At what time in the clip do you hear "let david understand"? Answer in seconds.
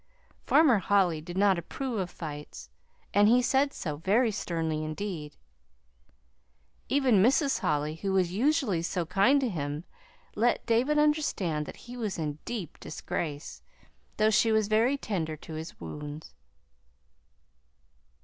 10.35-11.67